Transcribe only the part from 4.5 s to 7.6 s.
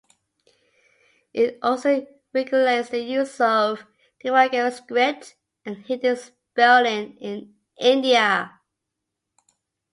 script and Hindi spelling in